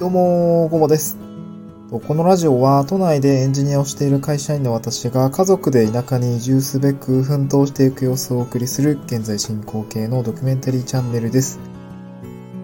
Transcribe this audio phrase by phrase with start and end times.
[0.00, 1.18] どうも、ごもです。
[1.90, 11.60] このラジオは都内でエンジニアをしている会社員の私が家族で田舎に移住すべく奮闘していく様子をお送りする現在進行形のドキュメンタリーチャンネルです。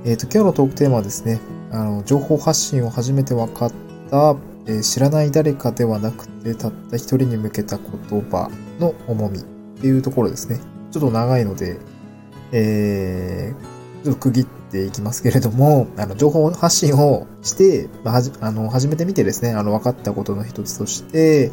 [0.06, 1.38] えっ、ー、と、今日のトークテーマはですね、
[1.72, 3.72] あの、情報発信を初めて分かっ
[4.10, 4.34] た、
[4.64, 8.50] えー、知らない誰かではなくてたった一人に向けた言葉
[8.80, 10.58] の重みっていうところですね。
[10.90, 11.76] ちょっと長いので、
[12.52, 21.50] えー、ちょっと区切ってていきますけれども、あの、情報発信をして、まあ、はじ、あの、初めて見てですね、あの、分かったことの一つとして、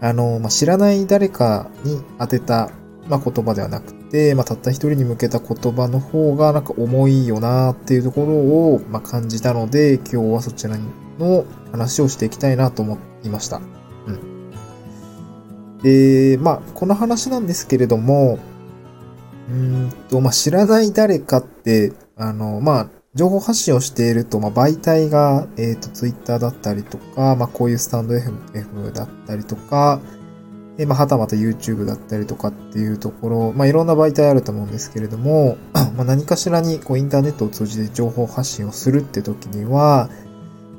[0.00, 2.70] あの、まあ、知らない誰かに当てた、
[3.08, 10.76] まあ、言葉ではなくて、まあ、たった一人に向けた言葉の方が、なんか重いよなっていうところを、まあ、感じたので、今日はそちら
[11.18, 13.60] の話をしていきたいなと思いました。
[14.06, 14.50] うん。
[15.82, 18.38] で、まあ、この話なんですけれども、
[19.50, 30.00] うんと、まあ、知らない誰かって、あの、まあ、情報発信をしていると、まあ、媒体が、えっ、ー、と、ツイッターだったりとか、まあ、こういうスタンド FM だったりとか、
[30.78, 35.56] えまあ、はたまた YouTube だったりとかっていうところ、まあ、いろんな媒体あると思うんですけれども、
[35.96, 40.08] まあ、何かしらに、こう、インターネットを通じて情報発信をするって時には、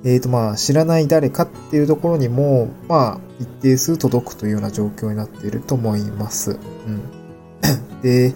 [0.04, 6.52] えっ、ー、と、まあ、知らない誰かっていうところにも、まあ、一定数届くというような状況になっていると思います。
[6.52, 7.02] うん。
[8.02, 8.34] で、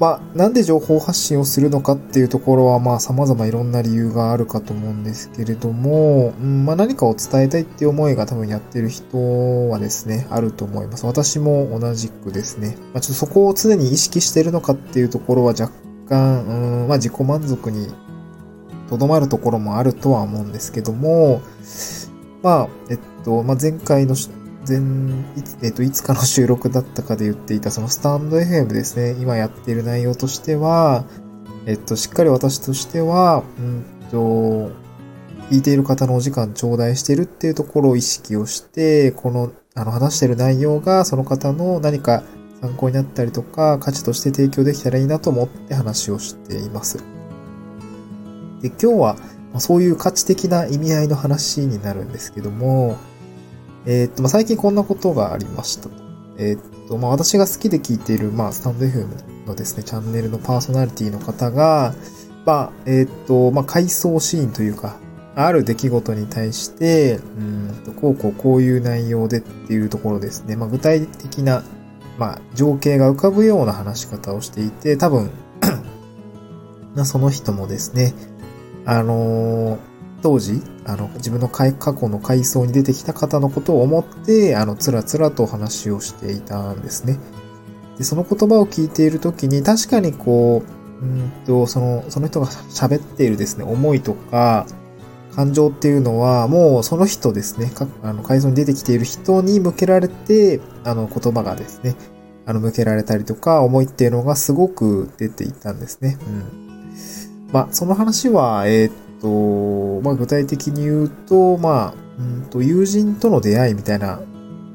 [0.00, 11.04] まあ、なんで情報発信をするのかっていうところは、まあ、様々いろんな理由があるかと思うんですけれども、うん、まあ、何かを伝えたいっていう思いが多分やってる人はですね、あると思います。
[11.04, 12.76] 私も同じくですね。
[12.92, 15.72] まあ、ちょっとそこを常に意識してるのかっていうところは若
[16.08, 17.88] 干、うん、まあ、自己満足に
[18.88, 21.42] とどまるところもあるとは思うんですけども、
[22.42, 24.14] まあ、えっと、まあ、前回の
[24.68, 24.80] 前、
[25.62, 31.04] えっ、と、いつかの収録だったかで言っていた、そのスタンド FM ですね、今やっている内容としては、
[31.66, 34.70] えっと、しっかり私としては、うんと、
[35.50, 42.22] 聞いている方のお時間頂戴しているっていうところを意識をして、この、あの、話している内容がその方の何か
[42.60, 46.98] 参考になったりとか、価値として提供できたらいいなと思って話をしています。
[48.60, 49.16] で、今日は、
[49.58, 52.96] そういう価値的な意味合いの話になるんですけども、
[53.86, 55.88] えー、っと、まあ、最近こんなことがありました。
[56.38, 61.94] えー、っと、まあ、私が好きで聞いている、まあ、スタンド FM のですね、チャンネルのパーソナリティの方が、
[62.44, 64.96] まあ、えー、っと、まあ、回想シーンというか、
[65.34, 70.56] ある出来事に対して、うんと、こうこうこういう内容でっていうところですね。
[70.56, 71.62] まあ、具体的な、
[72.18, 75.30] まあ、情景が浮かぶような話し方をしていて、多分
[77.04, 78.14] その人もですね、
[78.84, 79.78] あのー、
[80.22, 87.18] 当時、あの、自分の過去の回想に出てきた方のことを思って、あの、つらつらと話をしていたんですね。
[87.98, 90.62] で、その言葉を聞いているときに、確かにこ
[91.00, 94.66] う、うんと、その、その人が喋っているですね、思いとか、
[95.34, 97.70] 感情っていうのは、もうその人ですね、
[98.02, 101.94] あの、回想に出てきている人に向けられて、あの、言葉がですね、
[102.44, 106.18] あの、向けられたりとか、思いっていうのがすごく出ていたんですね。
[106.26, 107.48] うん。
[107.52, 108.90] まあ、その話は、えー、
[109.20, 114.20] と、まあ、具体的に言うと、まあ、うんと、友人との出会いみたいな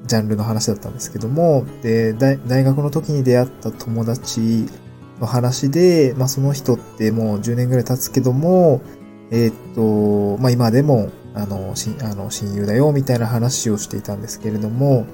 [0.05, 4.67] ジャンルの話だったんですけども、で、大学の時に出会った友達
[5.19, 8.81] の話で、まあ、その人ってもう10年ぐらい経つけども、
[9.31, 15.05] えー、っと、まあ、今でも、あの、しあの親友だよ、みたいな話をしていたんですけれども、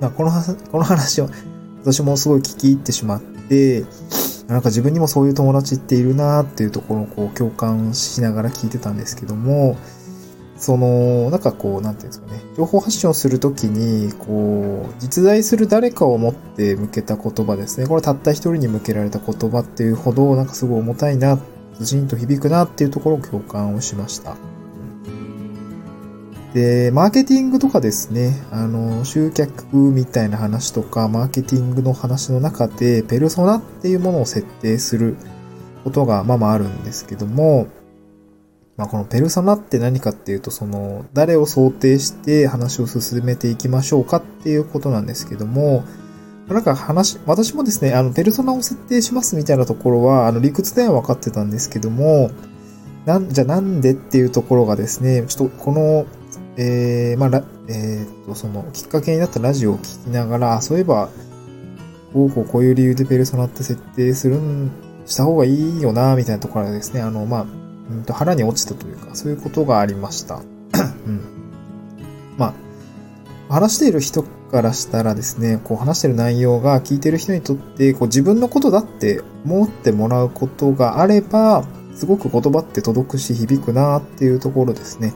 [0.00, 0.30] まあ、この、
[0.70, 1.28] この話を、
[1.82, 3.84] 私もすごい聞き入ってしまって、
[4.48, 9.76] なんか自分にもそういう友達っているなっていうところをこう共感しながら聞いてたんですけども、
[10.58, 17.86] その、なんかこう、なんていうんですかね、情報発信をするときに、こう、実在する誰かを持って向けた言葉ですね。
[17.86, 21.38] これたった一人に向けられた言葉っていうほど、なんかすごい重たいな、
[21.78, 24.36] ずしんと響くなっていうところを共感をしました。
[26.56, 35.18] で、マーケティングとかですね、あの、集客みたいな話とか、マーケティングの話の中で、ペルソナっていうものを設定する
[35.84, 37.66] ことがまあまああるんですけども、
[38.78, 45.84] まあこのペルソナって何かっていうと、その、誰を想定して話を進めていきましょうかっていうことなんですけども、
[46.48, 52.30] なんか話、私もですね、あの、ペルソナを設定しますみたいなところは、あの、理屈では分かってたんですけども、
[53.04, 56.06] なん、じゃあなんでっていうところがですね、ちょっとこの
[56.56, 61.10] えー、まあ、えー、っと、その、きっかけになったラジオを聞きながら、そういえば、
[62.12, 64.70] こうこうこういう理由でペルソナって設定するん、
[65.04, 67.46] した方がいいよな、みたいなところでですね、あの、まあ、
[67.90, 70.36] うんと腹に落ちたというか、そういうことがありました。
[71.06, 71.20] うん。
[72.38, 72.54] ま
[73.48, 81.64] あ、話している人からしたらですね、こう話している内容が聞いている人にとって、こう自分のことだって思ってもらうことがあれば、
[81.94, 85.14] すごく言葉って届くし響くなっていうところですね。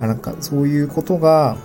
[0.00, 1.56] あなんかそういうことが、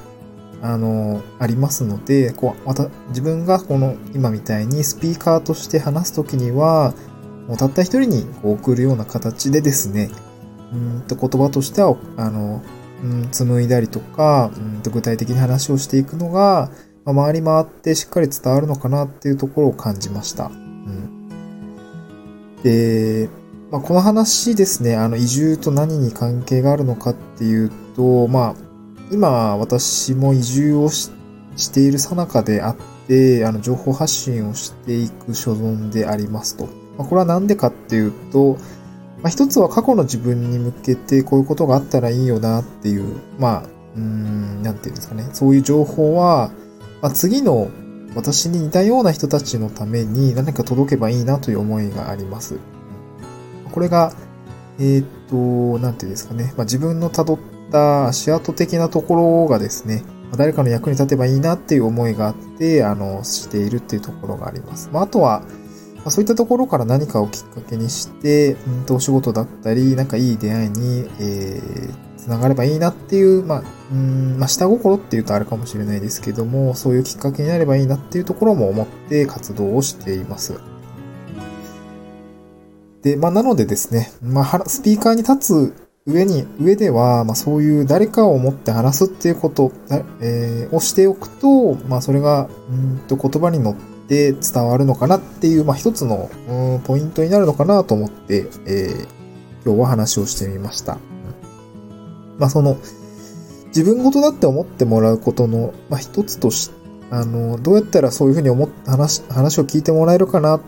[0.61, 6.93] あの、ありますので、こう、また自分がこの今みたいにスピーカーとして話すときには、
[7.47, 10.09] もうたった一人にこう送るような形でですね、
[10.71, 12.63] うんと言葉としては、あの、
[13.03, 16.71] うん、紡いだりとか、うんと具体的に話をしていくのが、
[17.03, 20.45] まあ、回り回ってしっかり伝わるのかなっていうところを感じました。
[20.45, 21.29] うん、
[22.63, 23.29] で、
[23.73, 28.55] まあ、この話ですね、あの、移住と何に関係があるのかっていうと、まあ、
[29.11, 31.09] 今、私も移住をし
[31.73, 32.75] ているさなかであっ
[33.07, 36.65] て、あの、情報発信をしていく所存でありますと。
[36.99, 38.57] まあ、これは何でかっていうと、
[39.23, 45.27] まあ、一つは過去の自分に向けてこういうことがあったらいいよなっていう、まあ、うん、なんていうんですかね。
[45.33, 46.51] そういう情報は、
[47.01, 47.71] まあ、次の
[48.13, 52.59] 私に似たような人たちのために何か届けばいいなという思いがあります。
[53.73, 54.13] これが、
[54.79, 56.53] えー、っと、なんていうんですかね。
[56.55, 57.39] まあ、自分の辿っ
[57.71, 60.03] た足跡的なところがですね、
[60.37, 64.89] 誰かの役に立てばいいなっていう思いがあって、あの、しているっていうところがあります。
[64.91, 65.43] まあ、あとは、
[66.05, 80.59] ま、そういったところから何かをきっかけにして、うんと、お仕事だったり、なんかいい出会いに、えー、つながればいいなっていう、まあ、うん、まあ、下心っていうとあるかもしれないですけども、そういうきっかけになればいいなっていうところも思って活動をしています。
[83.03, 89.71] で、まあ、なのでですね、まあ、スピーカーに立つ上に、上では、まあ、そういう誰かを思って話すっていうこと、
[90.21, 93.75] えー、をしておくと、まあ、それが、うんと言葉に乗っ
[94.07, 100.97] て伝わるのかなっていう、まあ、一つの、うん、ポイントになるのかなと思って、えー、今日は話をしてみました。
[102.39, 102.77] まあ、その、
[103.67, 106.71] 自分事だって思ってもらうことの、まあ、一つとし、
[107.11, 110.59] あの、どうやったらそういうふうに思って話、話を聞いてもらえるかな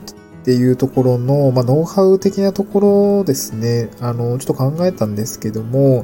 [0.45, 6.03] っていうところの、まあ、ノウハウ的なところですね、あの、ちょっと考えたんですけども、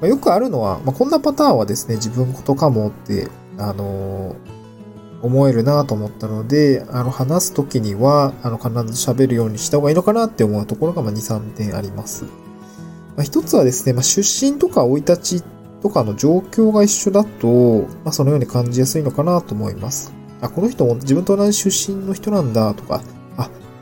[0.00, 3.28] まあ、よくあるのは、まあ、こんなパターンはですね、自分ことかもって、
[3.58, 4.34] あの、
[5.20, 12.24] 思えるなと思ったので、あの、話すときには、あの、必ず喋るようにした方がいいのかなって思うところが、まあ、2、3点あります。
[12.24, 12.30] ま
[13.18, 15.44] あ、一つはですね、まあ、出身とか生い立ち
[15.82, 20.14] とかの状況が一緒だと、まあ、そのように感じやすいのかなと思います。
[20.40, 23.02] あ、この人も自分と同じ出身の人なんだとか、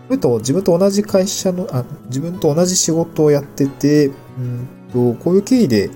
[0.07, 4.11] それと自分と同じ会社の、あ、自分と同じ仕事をやってて、う
[4.41, 5.91] んと、こういう経緯で、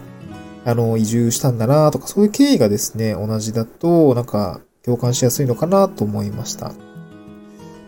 [0.64, 6.68] あの、移住したんだなとか、そういう経緯がですね、同じだと、なんか、共感しやすいのかなと思いました。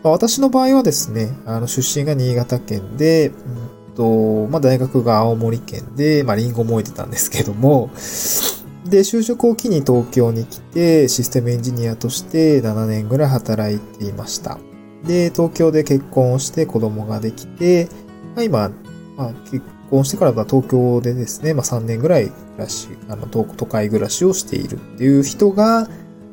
[0.03, 3.35] まあ、私の場合はですね、あの、出身が新潟県で、うん
[3.95, 7.89] と、まあ、大学が青森県で、まあ、リンゴ燃えてたんですけども、
[8.85, 14.57] で、就職を機に東京に来て、システムエンジニアとして7年ぐらい働いていました。
[15.05, 17.87] で、東京で結婚をして子供ができて、
[18.35, 18.71] まあ、今、
[19.17, 25.89] まあ、結婚してからは東京でですね、まあ、3年ぐらい暮らし、あの、都会暮らしをしているっていう人が、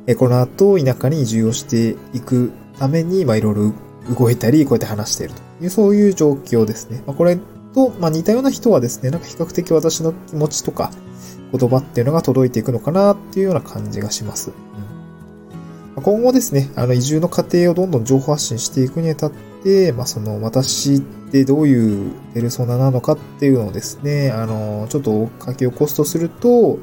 [0.07, 3.73] えこの後、田舎に移住をしていくために、まあ、いろいろ
[4.15, 7.03] 動いたり、こうやって話しているという、そういう状況ですね。
[7.05, 7.37] まあ、これ
[7.73, 10.91] と、まあ、似たような人はですね、なんか比較的私の気持ちとか、
[11.51, 14.51] 言葉っていうのが届いていくのかなっていうような感じがします。
[14.51, 14.88] うん
[16.01, 19.31] 今後ですね、あの移住の過程をどんどん情報発信していくにあたっ
[19.63, 26.77] て、まあ、その私ってどういうペルソナなのかっていうのをですね、あの、ちょっと書き起こすとすると、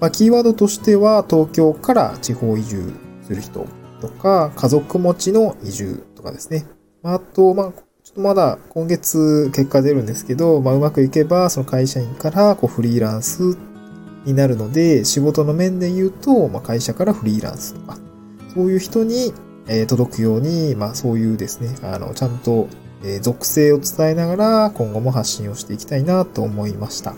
[0.00, 2.92] まあ、キーワードとしては東京から地方移住
[3.22, 3.66] する人
[4.00, 6.66] とか、家族持ちの移住とかですね。
[7.02, 13.56] あと、まあ、ちょっとまだ今月結果出るんですけど、まあ、うまくいけば、その会社員からこうフリーランス
[14.24, 17.98] になるので、仕事の面で言うと、まあ、会社からフリーランスとか、
[18.54, 19.32] そういう人に、
[19.68, 22.68] え届くように、まあそういうですね、あの、ちゃんと、
[23.04, 27.14] え属性を伝えながら今後も発信をしていきたいなと思いました。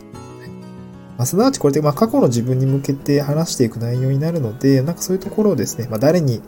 [1.23, 6.41] まあ、すなわちこれで、まあ、過去の自分に向けて話していく内容になるので、なんかそういうところをですね、まあ、誰に、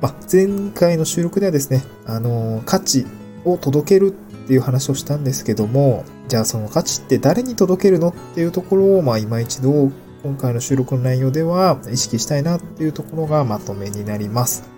[0.00, 3.06] まあ、前回の収録ではですね、あのー、価値
[3.44, 9.90] を届けるっていう話をしたんですけども、じゃあその価値って誰に届けるのっていうところを、まあ、今一度
[10.22, 14.70] 今回の収録の内容では意識したいなっていうところがまとめになります。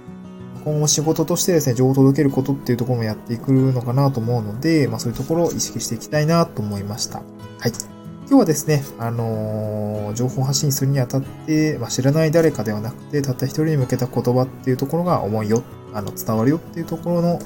[0.65, 7.19] 今後仕事としてですね、情報を届けることっていうところもやっていくのかなと思うので、まあそういうところを意識していきたいなと思いました。
[7.19, 7.73] はい。
[8.27, 17.39] 今日はですね、あのー、情報発信するにあたって、まあ、知らない誰かではなくて、たった一人に向けた言葉っていうところが重いよ、あの、伝わるよっていうところの、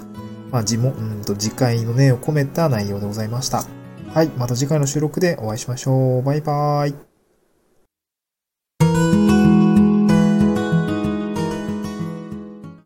[0.53, 3.65] まあ、自問、うんと、次回の念を込めた内容でございました。
[4.15, 4.29] はい。
[4.39, 6.23] また次回の収録でお会いしましょう。
[6.23, 7.08] バイバーイ。